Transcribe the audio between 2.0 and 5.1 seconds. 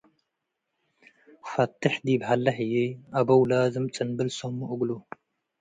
ዲብ ሀለ ህዬ አበው ላዝም ጽንብል ሰሙ እግሉ።